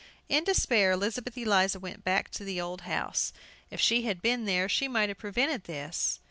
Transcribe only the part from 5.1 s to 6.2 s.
prevented this.